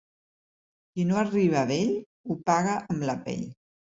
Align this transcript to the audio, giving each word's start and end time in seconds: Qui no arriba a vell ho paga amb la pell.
Qui 0.95 1.05
no 1.09 1.19
arriba 1.23 1.59
a 1.61 1.67
vell 1.73 1.93
ho 1.99 2.37
paga 2.49 2.79
amb 2.95 3.07
la 3.13 3.17
pell. 3.29 3.45